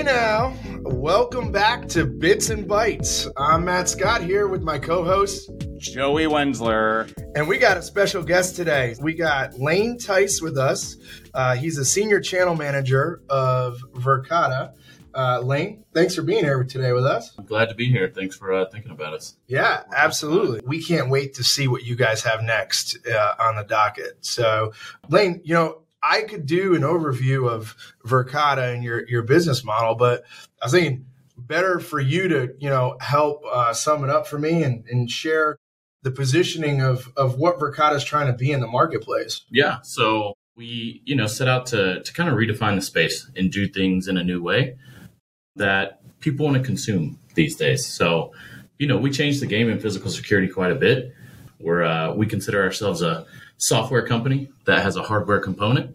[0.00, 3.30] Hey now, welcome back to Bits and Bytes.
[3.36, 7.12] I'm Matt Scott here with my co host, Joey Wenzler.
[7.36, 8.96] And we got a special guest today.
[8.98, 10.96] We got Lane Tice with us.
[11.34, 14.72] Uh, he's a senior channel manager of Verkada.
[15.14, 17.32] Uh, Lane, thanks for being here today with us.
[17.36, 18.10] I'm glad to be here.
[18.14, 19.36] Thanks for uh, thinking about us.
[19.48, 20.62] Yeah, absolutely.
[20.64, 24.16] We can't wait to see what you guys have next uh, on the docket.
[24.24, 24.72] So,
[25.10, 29.94] Lane, you know, I could do an overview of Verkada and your your business model,
[29.94, 30.24] but
[30.60, 34.38] I was thinking better for you to you know help uh, sum it up for
[34.38, 35.56] me and, and share
[36.02, 39.42] the positioning of of what Verkada is trying to be in the marketplace.
[39.50, 43.50] Yeah, so we you know set out to to kind of redefine the space and
[43.50, 44.76] do things in a new way
[45.56, 47.86] that people want to consume these days.
[47.86, 48.32] So
[48.78, 51.14] you know we changed the game in physical security quite a bit.
[51.58, 53.26] We're uh, we consider ourselves a
[53.60, 55.94] software company that has a hardware component.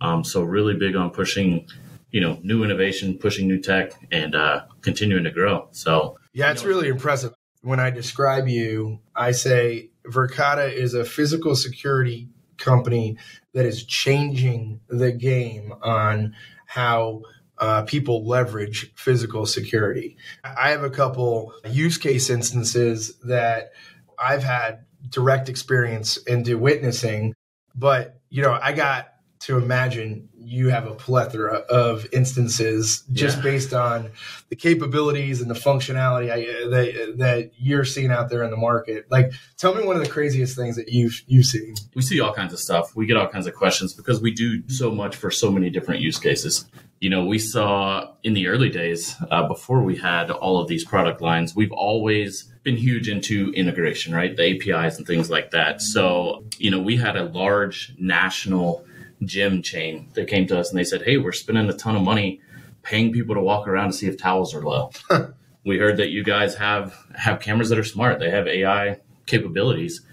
[0.00, 1.66] Um, so really big on pushing,
[2.10, 5.68] you know, new innovation, pushing new tech, and uh, continuing to grow.
[5.72, 7.34] So yeah, it's really impressive.
[7.62, 13.16] When I describe you, I say Verkada is a physical security company
[13.54, 16.34] that is changing the game on
[16.66, 17.22] how
[17.58, 20.16] uh, people leverage physical security.
[20.44, 23.72] I have a couple use case instances that
[24.18, 27.34] I've had direct experience into witnessing,
[27.74, 33.42] but you know, I got to imagine you have a plethora of instances just yeah.
[33.42, 34.10] based on
[34.48, 39.06] the capabilities and the functionality I, that, that you're seeing out there in the market.
[39.10, 41.74] Like, tell me one of the craziest things that you've you've seen.
[41.94, 42.96] We see all kinds of stuff.
[42.96, 46.00] We get all kinds of questions because we do so much for so many different
[46.00, 46.64] use cases.
[47.00, 50.84] You know, we saw in the early days uh, before we had all of these
[50.84, 54.36] product lines, we've always been huge into integration, right?
[54.36, 55.76] The APIs and things like that.
[55.76, 55.84] Mm-hmm.
[55.84, 58.84] So, you know, we had a large national
[59.22, 62.02] gym chain that came to us and they said, Hey, we're spending a ton of
[62.02, 62.40] money
[62.82, 64.90] paying people to walk around to see if towels are low.
[65.64, 68.18] we heard that you guys have have cameras that are smart.
[68.18, 70.04] They have AI capabilities.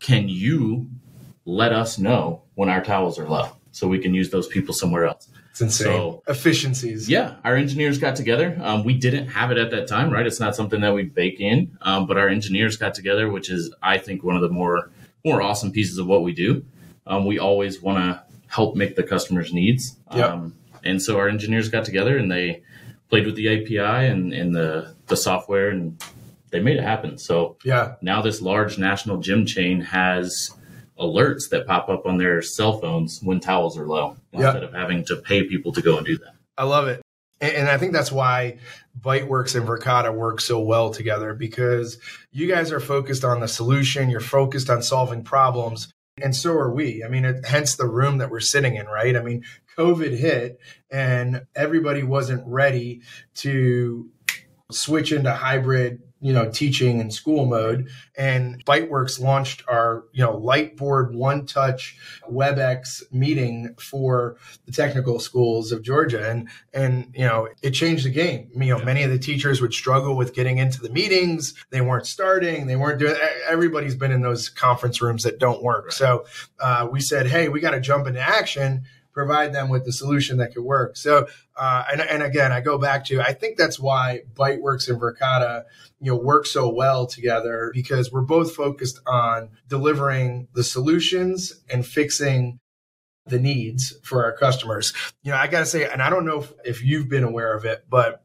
[0.00, 0.88] Can you
[1.44, 5.04] let us know when our towels are low so we can use those people somewhere
[5.04, 5.27] else?
[5.60, 5.86] It's insane.
[5.86, 7.08] So, Efficiencies.
[7.08, 8.56] Yeah, our engineers got together.
[8.62, 10.24] Um, we didn't have it at that time, right?
[10.24, 13.74] It's not something that we bake in, um, but our engineers got together, which is,
[13.82, 14.90] I think, one of the more
[15.24, 16.64] more awesome pieces of what we do.
[17.08, 19.96] Um, we always want to help make the customer's needs.
[20.14, 20.30] Yep.
[20.30, 20.54] Um,
[20.84, 22.62] and so our engineers got together and they
[23.10, 26.00] played with the API and, and the, the software and
[26.50, 27.18] they made it happen.
[27.18, 30.54] So yeah, now this large national gym chain has
[30.98, 35.04] alerts that pop up on their cell phones when towels are low instead of having
[35.04, 36.34] to pay people to go and do that.
[36.56, 37.00] I love it.
[37.40, 38.58] And I think that's why
[39.00, 41.98] Byteworks and Verkada work so well together because
[42.32, 46.72] you guys are focused on the solution, you're focused on solving problems, and so are
[46.72, 47.04] we.
[47.04, 49.16] I mean, it, hence the room that we're sitting in, right?
[49.16, 49.44] I mean,
[49.76, 50.58] COVID hit
[50.90, 53.02] and everybody wasn't ready
[53.36, 54.10] to
[54.72, 60.38] switch into hybrid you know teaching and school mode and byteworks launched our you know
[60.38, 61.96] lightboard one touch
[62.30, 64.36] webex meeting for
[64.66, 66.28] the technical schools of georgia.
[66.28, 68.50] And and you know it changed the game.
[68.54, 71.54] You know many of the teachers would struggle with getting into the meetings.
[71.70, 72.66] They weren't starting.
[72.66, 75.92] They weren't doing everybody's been in those conference rooms that don't work.
[75.92, 76.24] So
[76.60, 78.84] uh, we said hey we got to jump into action
[79.18, 80.96] provide them with the solution that could work.
[80.96, 85.00] So, uh, and, and again, I go back to I think that's why Byteworks and
[85.00, 85.64] Verkada,
[86.00, 91.84] you know, work so well together because we're both focused on delivering the solutions and
[91.84, 92.60] fixing
[93.26, 94.92] the needs for our customers.
[95.24, 97.56] You know, I got to say, and I don't know if, if you've been aware
[97.56, 98.22] of it, but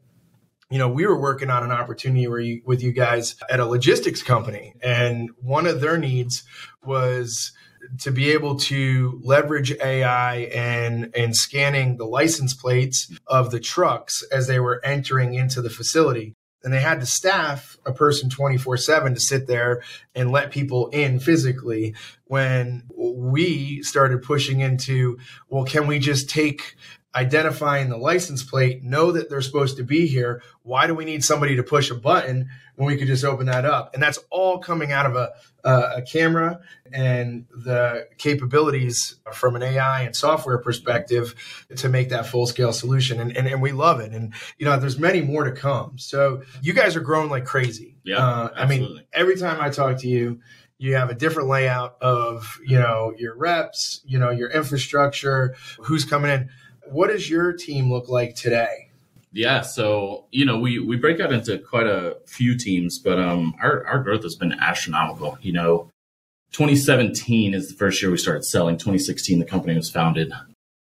[0.70, 3.66] you know, we were working on an opportunity where you, with you guys at a
[3.66, 6.44] logistics company, and one of their needs
[6.84, 7.52] was
[8.00, 14.22] to be able to leverage AI and and scanning the license plates of the trucks
[14.32, 16.34] as they were entering into the facility.
[16.62, 19.82] And they had to staff a person 24 7 to sit there
[20.14, 21.94] and let people in physically.
[22.24, 25.18] When we started pushing into,
[25.48, 26.76] well, can we just take
[27.14, 30.42] identifying the license plate, know that they're supposed to be here.
[30.62, 33.64] Why do we need somebody to push a button when we could just open that
[33.64, 33.94] up?
[33.94, 35.32] And that's all coming out of a,
[35.64, 36.60] a camera
[36.92, 43.20] and the capabilities from an AI and software perspective to make that full scale solution.
[43.20, 44.12] And, and, and, we love it.
[44.12, 45.98] And, you know, there's many more to come.
[45.98, 47.96] So you guys are growing like crazy.
[48.04, 48.16] Yeah.
[48.16, 50.40] Uh, I mean, every time I talk to you,
[50.78, 56.04] you have a different layout of, you know, your reps, you know, your infrastructure, who's
[56.04, 56.50] coming in
[56.86, 58.90] what does your team look like today?
[59.32, 63.54] Yeah, so you know we we break out into quite a few teams, but um
[63.60, 65.36] our our growth has been astronomical.
[65.42, 65.90] You know,
[66.52, 68.76] 2017 is the first year we started selling.
[68.76, 70.32] 2016 the company was founded,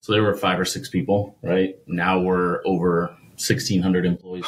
[0.01, 1.37] so there were five or six people.
[1.43, 4.45] Right now we're over 1,600 employees.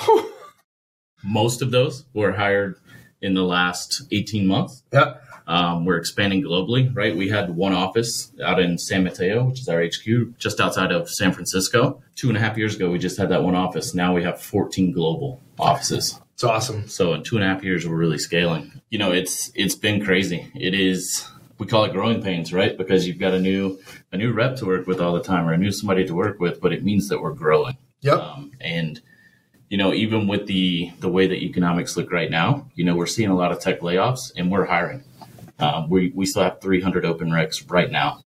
[1.23, 2.79] Most of those were hired
[3.21, 4.83] in the last 18 months.
[4.91, 5.15] Yeah.
[5.47, 7.15] Um, we're expanding globally, right?
[7.15, 11.09] We had one office out in San Mateo, which is our HQ, just outside of
[11.09, 12.01] San Francisco.
[12.15, 13.93] Two and a half years ago, we just had that one office.
[13.93, 16.19] Now we have 14 global offices.
[16.33, 16.87] It's awesome.
[16.87, 18.81] So in two and a half years, we're really scaling.
[18.89, 20.51] You know, it's it's been crazy.
[20.55, 21.27] It is.
[21.59, 22.75] We call it growing pains, right?
[22.75, 23.79] Because you've got a new
[24.11, 26.39] a new rep to work with all the time, or a new somebody to work
[26.39, 27.77] with, but it means that we're growing.
[28.01, 28.19] Yep.
[28.19, 28.99] Um, and
[29.69, 33.05] you know, even with the the way that economics look right now, you know, we're
[33.05, 35.03] seeing a lot of tech layoffs, and we're hiring.
[35.63, 38.21] Um, we we still have 300 open recs right now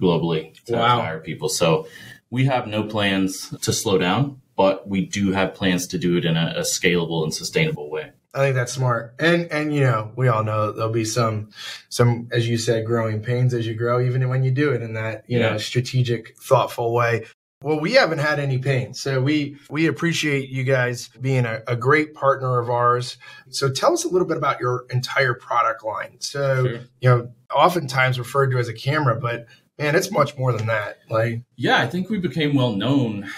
[0.00, 1.00] globally to, Wow.
[1.00, 1.48] hire people.
[1.48, 1.86] So
[2.30, 6.24] we have no plans to slow down, but we do have plans to do it
[6.24, 8.10] in a, a scalable and sustainable way.
[8.34, 9.14] I think that's smart.
[9.18, 11.50] And and you know, we all know there'll be some
[11.90, 14.94] some as you said growing pains as you grow even when you do it in
[14.94, 17.26] that, you know, strategic, thoughtful way.
[17.62, 18.94] Well, we haven't had any pain.
[18.94, 23.16] So we we appreciate you guys being a, a great partner of ours.
[23.50, 26.16] So tell us a little bit about your entire product line.
[26.20, 26.80] So, Sure.
[27.00, 29.46] you know, oftentimes referred to as a camera, but
[29.78, 30.98] man, it's much more than that.
[31.08, 33.28] Like Yeah, I think we became well known.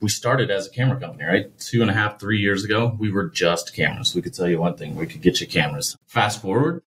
[0.00, 1.58] We started as a camera company, right?
[1.58, 4.14] Two and a half, three years ago, we were just cameras.
[4.14, 5.96] We could tell you one thing, we could get you cameras.
[6.08, 6.82] Fast forward,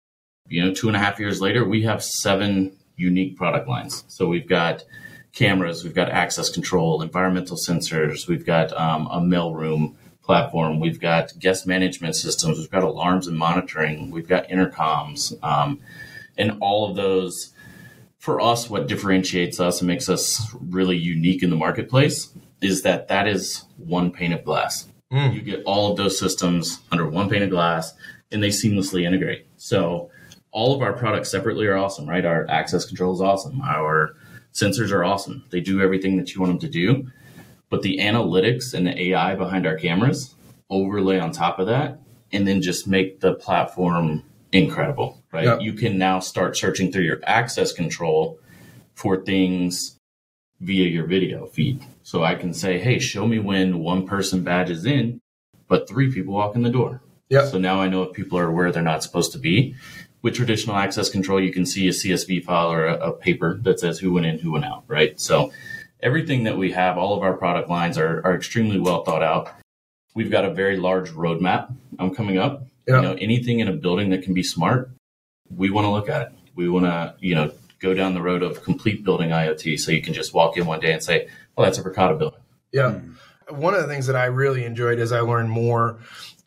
[0.48, 4.04] you know, two and a half years later, we have seven unique product lines.
[4.08, 4.84] So we've got
[5.34, 11.38] cameras, we've got access control, environmental sensors, we've got um, a mailroom platform, we've got
[11.38, 15.80] guest management systems, we've got alarms and monitoring, we've got intercoms, um,
[16.38, 17.52] and all of those
[18.24, 22.30] for us, what differentiates us and makes us really unique in the marketplace
[22.62, 24.88] is that that is one pane of glass.
[25.12, 25.34] Mm.
[25.34, 27.92] You get all of those systems under one pane of glass
[28.32, 29.46] and they seamlessly integrate.
[29.58, 30.10] So
[30.52, 32.24] all of our products separately are awesome, right?
[32.24, 33.60] Our access control is awesome.
[33.60, 34.16] Our
[34.54, 35.44] sensors are awesome.
[35.50, 37.10] They do everything that you want them to do.
[37.70, 40.34] But the analytics and the AI behind our cameras
[40.70, 41.98] overlay on top of that
[42.32, 44.22] and then just make the platform
[44.52, 45.44] incredible, right?
[45.44, 45.60] Yep.
[45.62, 48.38] You can now start searching through your access control
[48.94, 49.98] for things
[50.60, 51.84] via your video feed.
[52.02, 55.20] So I can say, hey, show me when one person badges in,
[55.66, 57.02] but three people walk in the door.
[57.30, 57.46] Yep.
[57.48, 59.74] So now I know if people are where they're not supposed to be.
[60.24, 63.78] With traditional access control, you can see a CSV file or a, a paper that
[63.78, 65.20] says who went in, who went out, right?
[65.20, 65.52] So
[66.00, 69.50] everything that we have, all of our product lines are, are extremely well thought out.
[70.14, 72.66] We've got a very large roadmap um, coming up.
[72.88, 72.96] Yeah.
[72.96, 74.90] You know, anything in a building that can be smart,
[75.54, 76.32] we want to look at it.
[76.54, 80.00] We want to, you know, go down the road of complete building IoT so you
[80.00, 82.40] can just walk in one day and say, well, that's a Verkada building.
[82.72, 82.98] Yeah.
[83.50, 85.98] One of the things that I really enjoyed as I learned more,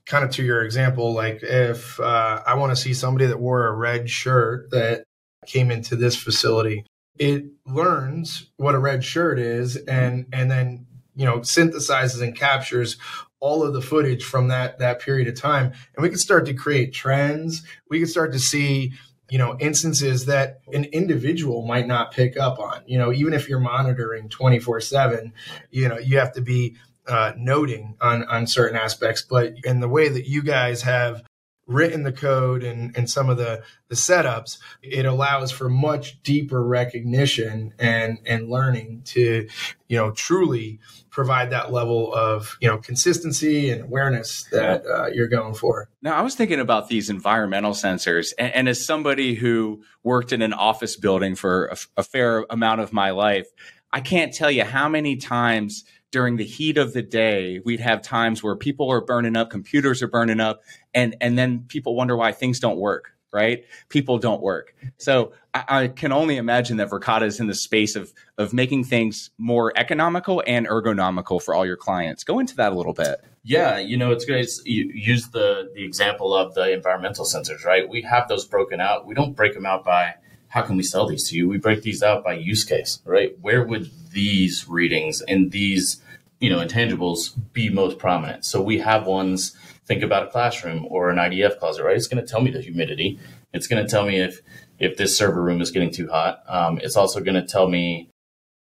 [0.07, 3.67] kind of to your example, like if uh, I want to see somebody that wore
[3.67, 5.03] a red shirt that
[5.45, 6.85] came into this facility,
[7.19, 12.97] it learns what a red shirt is and and then you know synthesizes and captures
[13.39, 15.73] all of the footage from that that period of time.
[15.95, 17.63] And we can start to create trends.
[17.89, 18.93] We can start to see
[19.29, 22.81] you know instances that an individual might not pick up on.
[22.87, 25.33] You know even if you're monitoring 24 7
[25.69, 26.77] you know you have to be
[27.07, 31.23] uh, noting on on certain aspects but in the way that you guys have
[31.67, 36.63] written the code and, and some of the, the setups, it allows for much deeper
[36.63, 39.47] recognition and, and learning to,
[39.89, 45.27] you know, truly provide that level of, you know, consistency and awareness that uh, you're
[45.27, 45.89] going for.
[46.01, 50.41] Now, I was thinking about these environmental sensors, and, and as somebody who worked in
[50.41, 53.47] an office building for a, a fair amount of my life,
[53.91, 55.83] I can't tell you how many times
[56.17, 60.01] during the heat of the day we'd have times where people are burning up, computers
[60.01, 60.63] are burning up,
[60.95, 63.11] and and then people wonder why things don't work.
[63.31, 63.65] Right?
[63.89, 64.73] People don't work.
[64.97, 68.85] So I, I can only imagine that Verkada is in the space of of making
[68.85, 72.23] things more economical and ergonomical for all your clients.
[72.23, 73.23] Go into that a little bit.
[73.43, 74.49] Yeah, you know, it's great.
[74.65, 77.87] You use the the example of the environmental sensors, right?
[77.87, 79.05] We have those broken out.
[79.05, 80.15] We don't break them out by
[80.49, 81.47] how can we sell these to you?
[81.47, 83.37] We break these out by use case, right?
[83.41, 86.01] Where would these readings and these,
[86.39, 88.45] you know, intangibles be most prominent?
[88.45, 89.55] So we have ones.
[89.85, 91.95] Think about a classroom or an IDF closet, right?
[91.95, 93.19] It's going to tell me the humidity.
[93.53, 94.41] It's going to tell me if
[94.79, 96.43] if this server room is getting too hot.
[96.47, 98.09] Um, it's also going to tell me,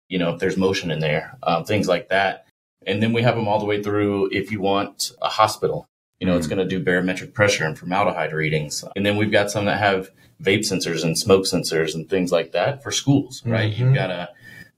[0.08, 2.46] you know, if there's motion in there, um, things like that.
[2.86, 5.86] And then we have them all the way through if you want a hospital.
[6.20, 8.84] You know, it's going to do barometric pressure and formaldehyde readings.
[8.96, 10.10] And then we've got some that have
[10.42, 13.72] vape sensors and smoke sensors and things like that for schools, right?
[13.72, 13.78] Mhm.
[13.78, 14.28] You've got a,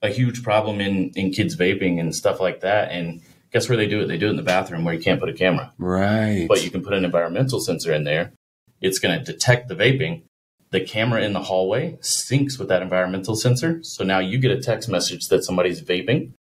[0.03, 2.91] a huge problem in, in kids vaping and stuff like that.
[2.91, 3.21] And
[3.53, 4.07] guess where they do it?
[4.07, 6.47] They do it in the bathroom where you can't put a camera, Right.
[6.49, 8.33] but you can put an environmental sensor in there.
[8.81, 10.23] It's going to detect the vaping.
[10.71, 13.81] The camera in the hallway syncs with that environmental sensor.
[13.83, 16.33] So now you get a text message that somebody's vaping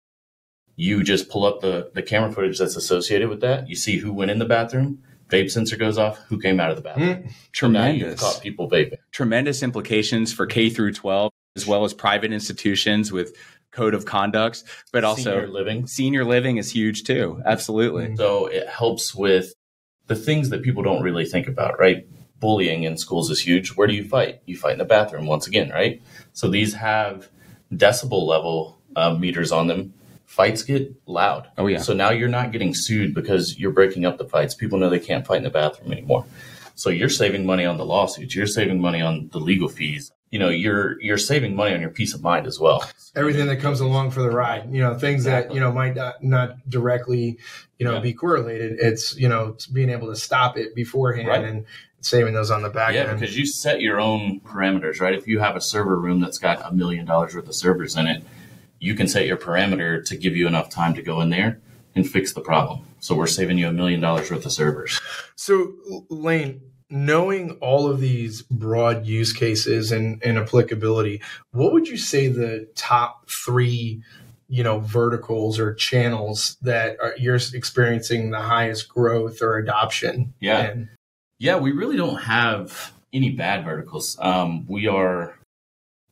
[0.76, 3.68] You just pull up the, the camera footage that's associated with that.
[3.68, 5.02] You see who went in the bathroom.
[5.28, 6.18] Vape sensor goes off.
[6.28, 7.08] Who came out of the bathroom?
[7.24, 7.32] Mm.
[7.54, 8.20] So now you've Tremendous.
[8.20, 8.96] caught people vaping.
[9.12, 13.37] Tremendous implications for K through 12, as well as private institutions with
[13.71, 15.87] code of conducts, but also Senior living.
[15.87, 17.42] senior living is huge too.
[17.45, 18.16] Absolutely.
[18.16, 19.54] So it helps with
[20.07, 22.07] the things that people don't really think about, right?
[22.40, 23.71] Bullying in schools is huge.
[23.76, 24.40] Where do you fight?
[24.47, 26.02] You fight in the bathroom once again, right?
[26.33, 27.28] So these have
[27.73, 29.95] decibel level uh, meters on them.
[30.25, 31.49] Fights get loud.
[31.59, 31.78] Oh, yeah.
[31.78, 34.54] So now you're not getting sued because you're breaking up the fights.
[34.54, 36.25] People know they can't fight in the bathroom anymore.
[36.76, 38.35] So you're saving money on the lawsuits.
[38.35, 40.12] You're saving money on the legal fees.
[40.30, 42.84] You know, you're you're saving money on your peace of mind as well.
[43.16, 46.22] everything that comes along for the ride you know things that you know might not,
[46.22, 47.37] not directly
[47.78, 48.00] you know Yeah.
[48.00, 51.44] be correlated it's you know it's being able to stop it beforehand Right.
[51.44, 51.64] and
[52.00, 55.12] saving those on the back Yeah, end because you set your own parameters, right?
[55.14, 58.06] If you have a server room that's got a million dollars worth of servers in
[58.06, 58.22] it,
[58.78, 61.60] you can set your parameter to give you enough time to go in there
[61.96, 62.87] and fix the problem.
[63.00, 64.99] So we're saving you a million dollars worth of servers.
[65.34, 65.72] So,
[66.08, 66.60] Lane,
[66.90, 72.68] knowing all of these broad use cases and, and applicability, what would you say the
[72.75, 74.02] top three,
[74.49, 80.35] you know, verticals or channels that are, you're experiencing the highest growth or adoption?
[80.40, 80.73] Yeah.
[80.73, 80.88] in?
[81.38, 84.16] Yeah, we really don't have any bad verticals.
[84.20, 85.38] Um, we are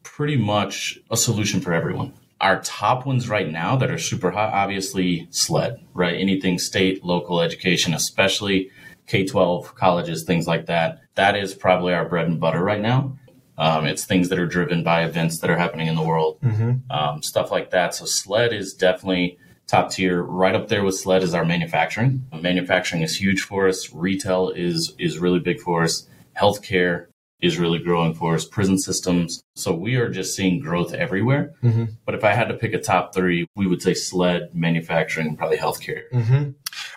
[0.02, 2.12] pretty much a solution for everyone.
[2.40, 6.14] Our top ones right now that are super hot, obviously SLED, right?
[6.18, 8.70] Anything state, local education, especially
[9.08, 11.00] K 12 colleges, things like that.
[11.16, 13.18] That is probably our bread and butter right now.
[13.56, 16.38] Um, it's things that are driven by events that are happening in the world,
[16.90, 17.92] um, stuff like that.
[17.94, 20.22] So SLED is definitely top tier.
[20.22, 22.24] Right up there with SLED is our manufacturing.
[22.32, 23.92] Manufacturing is huge for us.
[23.92, 26.06] Retail is is really big for us.
[26.40, 27.06] Healthcare
[27.40, 28.44] is really growing for us.
[28.44, 29.42] Prison systems.
[29.54, 31.52] So we are just seeing growth everywhere.
[31.62, 31.94] Mhm.
[32.04, 35.38] But if I had to pick a top three, we would say SLED, manufacturing, and
[35.38, 36.02] probably healthcare.
[36.12, 36.50] hmm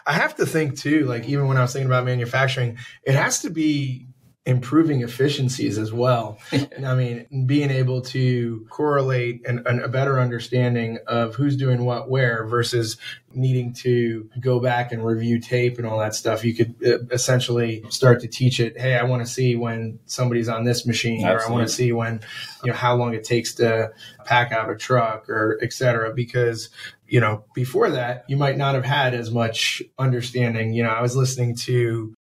[0.06, 3.42] I have to think too, like even when I was thinking about manufacturing, it has
[3.42, 4.08] to be
[4.46, 6.40] improving efficiencies as well.
[6.74, 11.84] And I mean, being able to correlate and, and a better understanding of who's doing
[11.84, 12.98] what where versus
[13.34, 16.46] needing to go back and review tape and all that stuff.
[16.46, 18.80] You could uh, essentially start to teach it.
[18.80, 21.92] Hey, I want to see when somebody's on this machine, or I want to see
[21.92, 22.22] when,
[22.64, 23.92] you know, how long it takes to
[24.26, 26.14] pack out a truck or et cetera.
[26.14, 26.70] Because
[27.08, 30.74] you know, before that, you might not have had as much understanding.
[30.74, 32.16] You know, I was listening to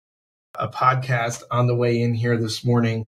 [0.62, 3.06] a podcast on the way in here this morning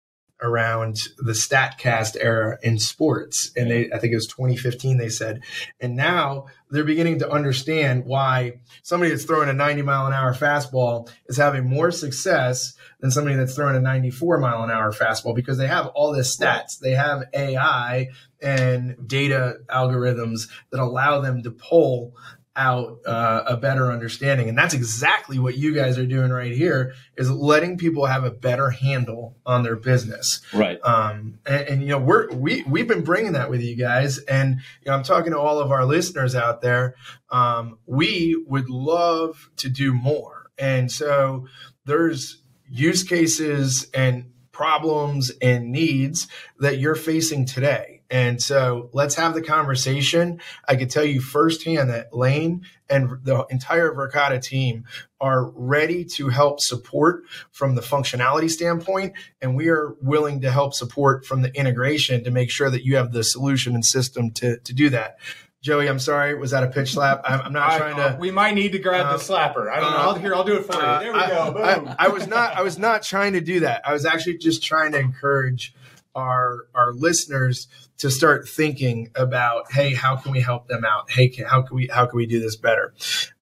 [0.42, 3.51] around the statcast era in sports.
[3.56, 5.42] And they i think it was 2015 they said.
[5.80, 10.34] And now they're beginning to understand why somebody that's throwing a 90 mile an hour
[10.34, 15.34] fastball is having more success than somebody that's throwing a 94 mile an hour fastball
[15.34, 16.80] because they have all this stats.
[16.80, 18.10] They have ai
[18.42, 22.13] and data algorithms that allow them to pull
[22.58, 24.50] out uh, a better understanding.
[24.50, 28.32] And that's exactly what you guys are doing right here is letting people have a
[28.32, 30.42] better handle on their business.
[30.52, 30.80] Right.
[30.84, 34.18] um, and, and you know we're we we've been bringing that with you guys.
[34.18, 36.96] And you know i'm talking to all of our listeners out there.
[37.30, 40.52] Um, we would love to do more.
[40.58, 41.48] And so
[41.86, 46.28] there's use cases and problems and needs
[46.60, 50.40] that you're facing today and so let's have the conversation.
[50.68, 54.86] I can tell you firsthand that Lane and the entire Verkada team
[55.20, 59.14] are ready to help support from the functionality standpoint.
[59.42, 62.96] And we are willing to help support from the integration to make sure that you
[62.96, 65.18] have the solution and system to, to do that.
[65.62, 66.36] Joey, I'm sorry.
[66.36, 67.24] Was that a pitch slap?
[67.26, 68.20] I'm, I'm not I- trying uh, to.
[68.20, 69.70] we might need to grab uh, the slapper.
[69.70, 69.98] I don't know.
[69.98, 70.80] uh, I'll, here, I'll do it for you.
[70.80, 71.52] Uh, There we I- go.
[71.52, 71.88] Boom.
[72.00, 72.56] I, I was not.
[72.56, 73.82] I was not trying to do that.
[73.86, 75.74] I was actually just trying to encourage
[76.17, 77.67] our our listeners
[78.00, 81.09] to start thinking about, hey, how can we help them out?
[81.09, 82.93] Hey, can, how can we how can we do this better?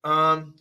[0.03, 0.55] Um,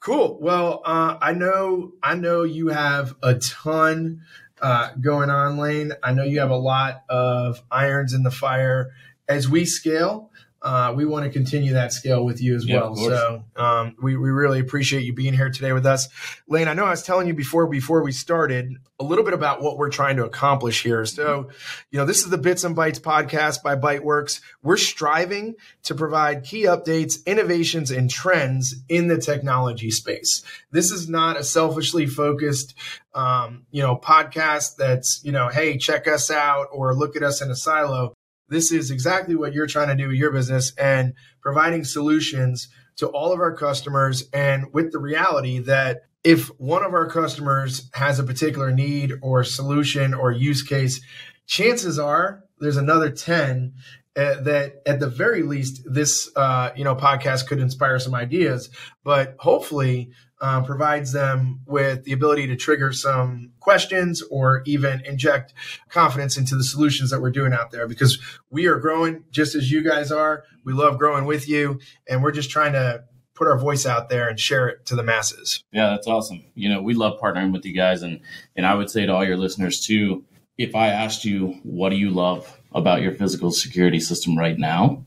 [0.00, 0.38] cool.
[0.40, 4.22] Well, uh, I know I know you have a ton
[4.62, 5.92] uh, going on, Lane.
[6.02, 8.92] I know you have a lot of irons in the fire
[9.28, 10.30] as we scale.
[10.62, 12.96] Uh, we want to continue that scale with you as Yeah, well.
[12.96, 16.08] So um, we, we really appreciate you being here today with us.
[16.48, 19.62] Lane, I know I was telling you before before we started a little bit about
[19.62, 21.04] what we're trying to accomplish here.
[21.04, 21.50] So,
[21.90, 24.40] you know, this is the Bits and Bytes podcast by ByteWorks.
[24.62, 30.42] We're striving to provide key updates, innovations, and trends in the technology space.
[30.70, 32.74] This is not a selfishly focused,
[33.14, 37.42] um, you know, podcast that's, you know, hey, check us out or look at us
[37.42, 38.14] in a silo.
[38.48, 43.08] This is exactly what you're trying to do with your business and providing solutions to
[43.08, 44.24] all of our customers.
[44.32, 49.44] And with the reality that if one of our customers has a particular need or
[49.44, 51.00] solution or use case,
[51.46, 53.74] chances are there's another 10
[54.16, 58.70] uh, that at the very least, this uh, you know podcast could inspire some ideas,
[59.04, 65.54] but hopefully um, provides them with the ability to trigger some questions or even inject
[65.88, 68.18] confidence into the solutions that we're doing out there because
[68.50, 70.44] we are growing just as you guys are.
[70.64, 74.28] We love growing with you, and we're just trying to put our voice out there
[74.28, 75.62] and share it to the masses.
[75.72, 76.44] Yeah, that's awesome.
[76.54, 78.20] You know, we love partnering with you guys, and
[78.56, 80.24] and I would say to all your listeners too,
[80.58, 85.04] if I asked you, what do you love about your physical security system right now?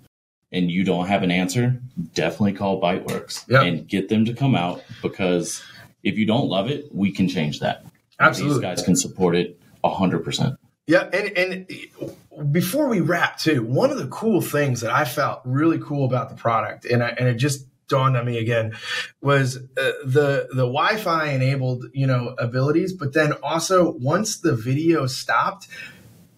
[0.52, 1.80] And you don't have an answer,
[2.16, 3.64] definitely call Byteworks Yep.
[3.64, 5.62] and get them to come out because
[6.04, 7.86] if you don't love it, we can change that.
[8.20, 8.56] Absolutely.
[8.56, 10.58] These guys can support it 100%.
[10.88, 15.42] Yeah, and and before we wrap too, one of the cool things that I felt
[15.46, 18.76] really cool about the product, and I, and it just dawned on me again,
[19.22, 25.06] was uh, the the Wi-Fi enabled you know abilities, but then also once the video
[25.06, 25.68] stopped.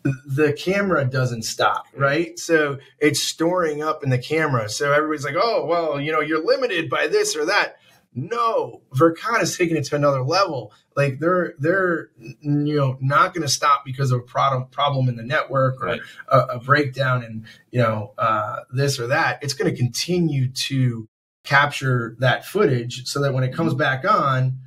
[0.04, 2.38] The camera doesn't stop, right?
[2.40, 4.68] So it's storing up in the camera.
[4.70, 7.78] So everybody's like, "Oh, well, you know, you're limited by this or that."
[8.14, 10.74] No, Verkada's taking it to another level.
[10.98, 15.16] Like they're they're you know not going to stop because of a problem problem in
[15.16, 16.02] the network or Right.
[16.28, 19.40] a, a breakdown in you know uh, this or that.
[19.44, 21.08] It's going to continue to
[21.44, 24.60] capture that footage so that when it comes back on,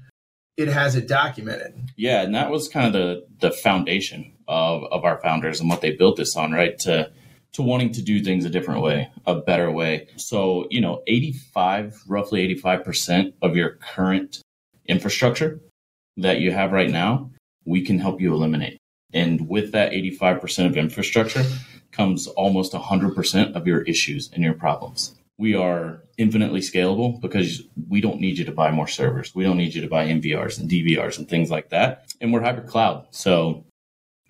[0.57, 1.91] it has it documented.
[1.97, 5.81] Yeah, and that was kind of the the foundation of of our founders and what
[5.81, 6.79] they built this on, right?
[6.81, 7.11] To
[7.55, 10.09] to wanting to do things a different way, a better way.
[10.17, 14.41] So, you know, 85, roughly 85% of your current
[14.87, 15.61] infrastructure
[16.17, 17.31] that you have right now,
[17.65, 18.79] we can help you eliminate.
[19.13, 21.45] And with that 85% of infrastructure
[21.93, 25.15] comes almost 100% of your issues and your problems.
[25.39, 29.33] We are infinitely scalable because we don't need you to buy more servers.
[29.33, 32.13] We don't need you to buy NVRs and DVRs and things like that.
[32.21, 33.07] And we're hybrid cloud.
[33.11, 33.65] So,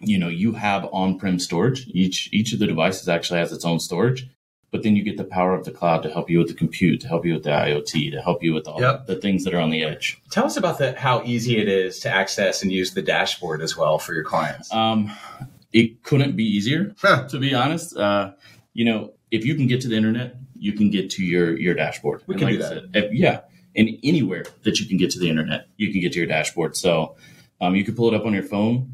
[0.06, 1.86] you know, you have on-prem storage.
[1.88, 4.28] Each each of the devices actually has its own storage,
[4.70, 7.00] but then you get the power of the cloud to help you with the compute,
[7.02, 9.06] to help you with the IoT, to help you with all Yep.
[9.06, 10.18] the things that are on the edge.
[10.30, 13.76] Tell us about the, how easy it is to access and use the dashboard as
[13.76, 14.72] well for your clients.
[14.72, 15.10] Um,
[15.72, 17.26] it couldn't be easier, Huh.
[17.28, 17.96] to be honest.
[17.96, 18.32] Uh,
[18.74, 21.74] you know, if you can get to the internet, you can get to your your
[21.74, 22.22] dashboard.
[22.26, 22.68] We And can like do that.
[22.68, 23.40] said, if- yeah,
[23.76, 26.76] and anywhere that you can get to the internet, you can get to your dashboard.
[26.76, 27.16] So
[27.60, 28.93] um, you can pull it up on your phone.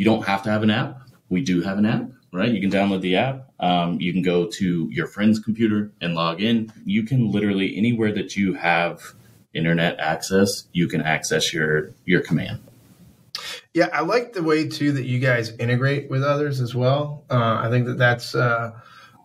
[0.00, 1.02] You don't have to have an app.
[1.28, 2.50] We do have an app, right?
[2.50, 3.50] You can download the app.
[3.60, 6.72] Um, you can go to your friend's computer and log in.
[6.86, 9.12] You can literally anywhere that you have
[9.52, 12.62] internet access, you can access your your command.
[13.74, 17.26] Yeah, I like the way too that you guys integrate with others as well.
[17.28, 18.72] Uh, I think that that's uh,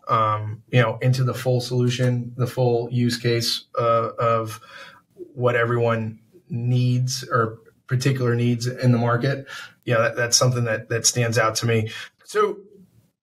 [0.09, 4.59] um, you know into the full solution, the full use case uh, of
[5.35, 9.47] what everyone needs or particular needs in the market.
[9.83, 11.91] Yeah, that, that's something that that stands out to me.
[12.23, 12.57] So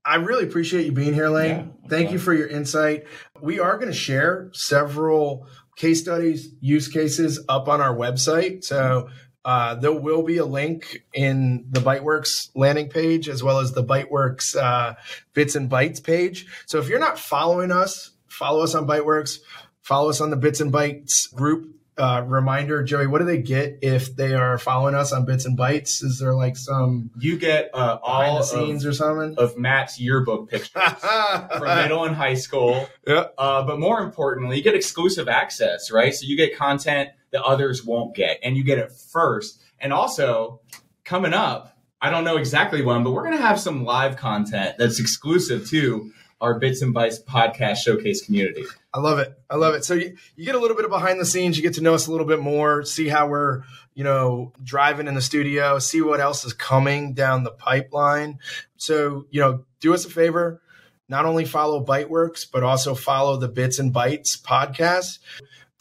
[0.04, 1.50] I really appreciate you being here, Lane.
[1.82, 3.04] Yeah, Thank you for your insight.
[3.40, 5.46] We are going to share several
[5.76, 8.64] case studies, use cases up on our website.
[8.64, 9.08] So
[9.44, 13.84] uh, there will be a link in the Byteworks landing page as well as the
[13.84, 14.94] Byteworks uh,
[15.34, 16.46] Bits and Bytes page.
[16.66, 19.38] So if you're not following us, follow us on Byteworks,
[19.82, 21.74] follow us on the Bits and Bytes group.
[21.98, 25.58] Uh, reminder, Joey, what do they get if they are following us on Bits and
[25.58, 26.02] Bytes?
[26.02, 29.34] Is there like some You get uh, all the scenes of, or something?
[29.36, 30.70] of Matt's yearbook pictures
[31.58, 32.88] from middle and high school.
[33.06, 33.26] Yeah.
[33.36, 36.14] Uh, but more importantly, you get exclusive access, right?
[36.14, 39.60] So you get content that others won't get, and you get it first.
[39.78, 40.60] And also,
[41.04, 44.76] coming up, I don't know exactly when, but we're going to have some live content
[44.78, 46.10] that's exclusive to
[46.42, 48.64] our Bits and Bytes podcast showcase community.
[48.92, 49.32] I love it.
[49.48, 49.84] I love it.
[49.84, 51.56] So you, you get a little bit of behind the scenes.
[51.56, 53.62] You get to know us a little bit more, see how we're,
[53.94, 58.40] you know, driving in the studio, see what else is coming down the pipeline.
[58.76, 60.60] So, you know, do us a favor.
[61.08, 65.20] Not only follow Byteworks, but also follow the Bits and Bytes podcast.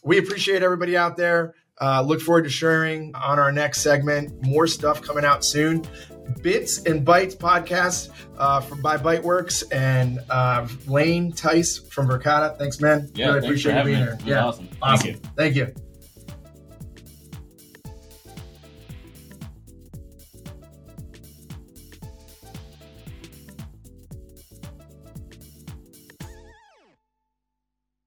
[0.03, 1.55] We appreciate everybody out there.
[1.79, 4.45] Uh, look forward to sharing on our next segment.
[4.45, 5.83] More stuff coming out soon.
[6.41, 12.57] Bits and Bytes podcast uh, from by Byteworks and uh, Lane Tice from Verkada.
[12.57, 13.09] Thanks, man.
[13.13, 14.03] Yeah, really appreciate you being me.
[14.03, 14.17] here.
[14.25, 14.69] Yeah, awesome.
[14.81, 15.13] awesome.
[15.35, 15.65] Thank you.
[15.65, 15.90] Thank you.